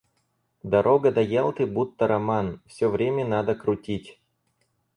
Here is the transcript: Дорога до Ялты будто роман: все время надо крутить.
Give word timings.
Дорога 0.75 1.11
до 1.17 1.21
Ялты 1.33 1.67
будто 1.75 2.07
роман: 2.13 2.59
все 2.65 2.87
время 2.89 3.23
надо 3.23 3.53
крутить. 3.53 4.17